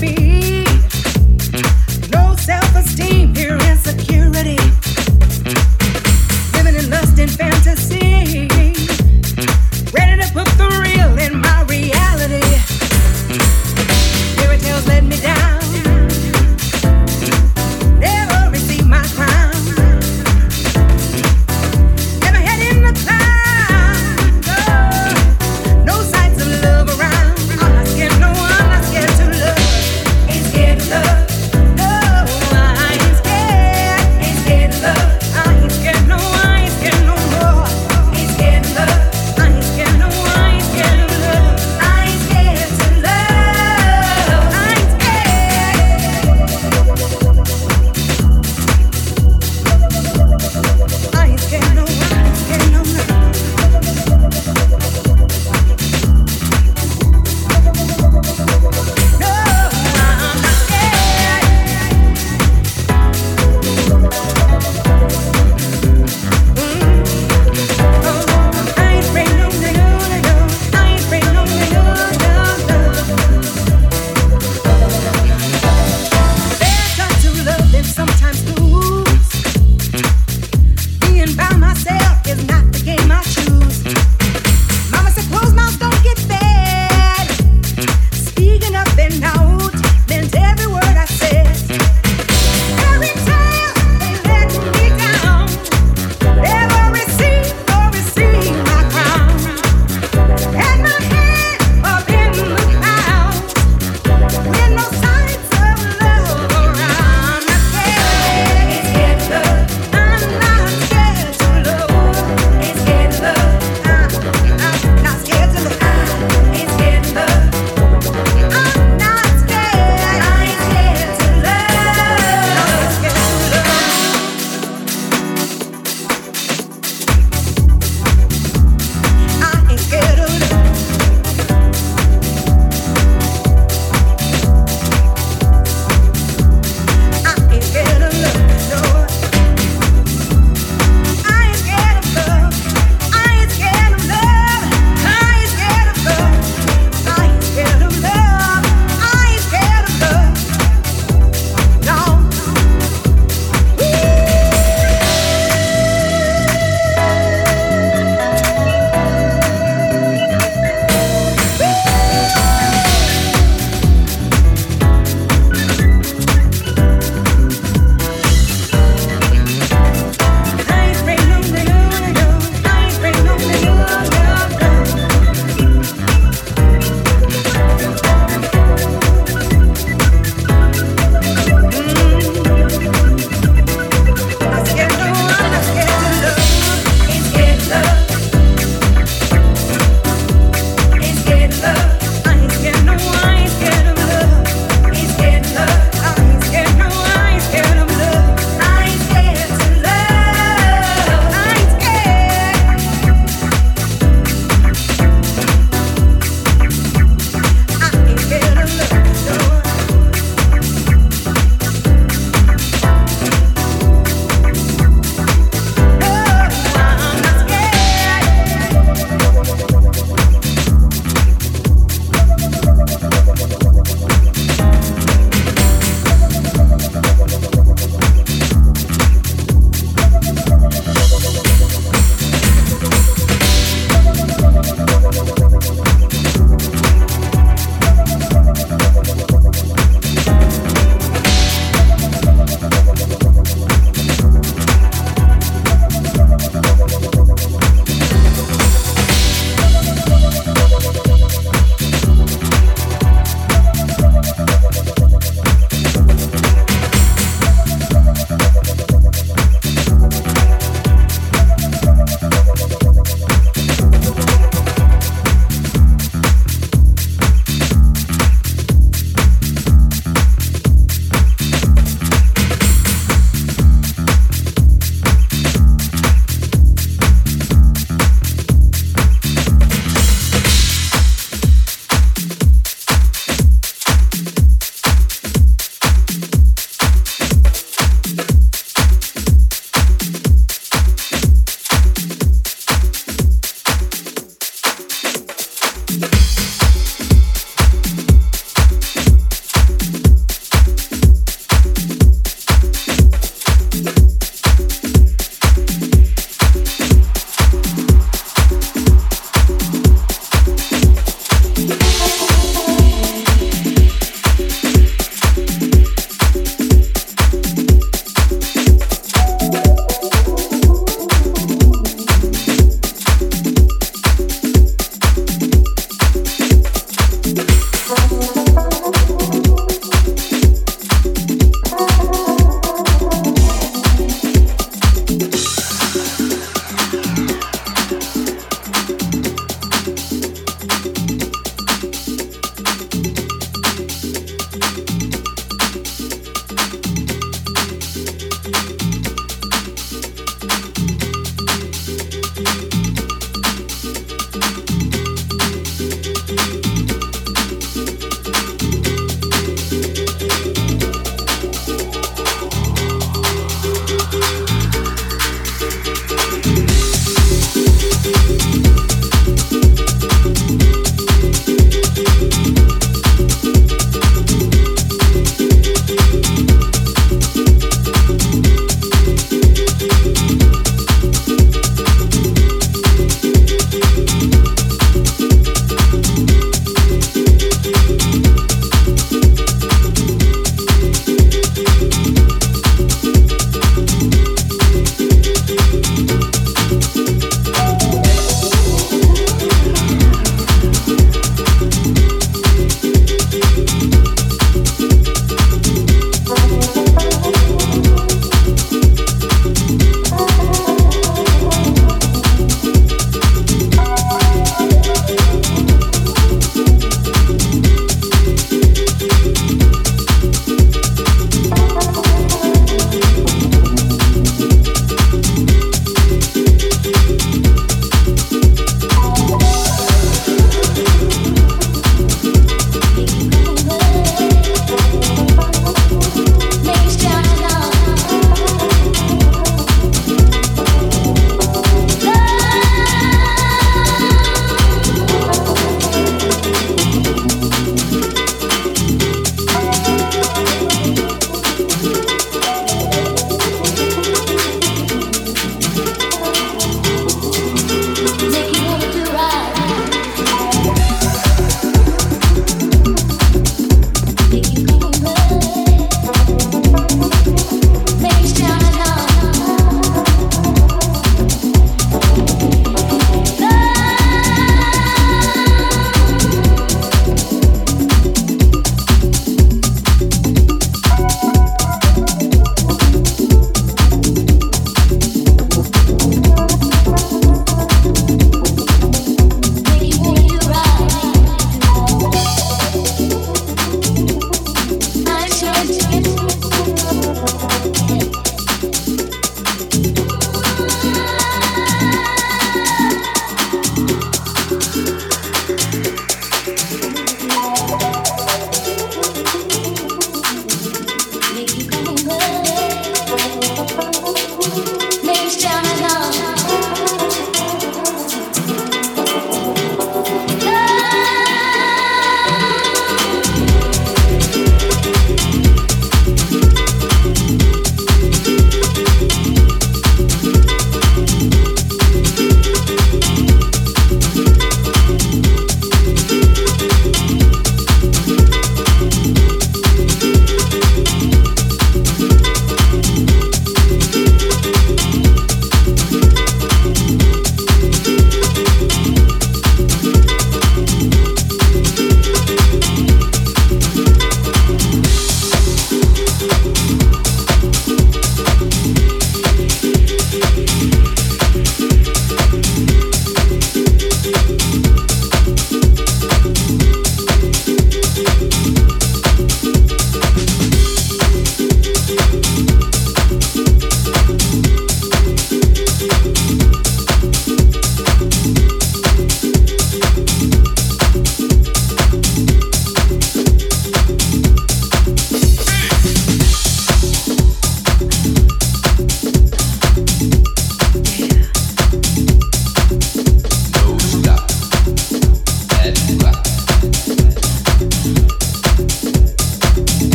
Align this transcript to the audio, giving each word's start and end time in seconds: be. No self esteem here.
be. 0.00 0.64
No 2.12 2.34
self 2.36 2.74
esteem 2.76 3.34
here. 3.34 3.67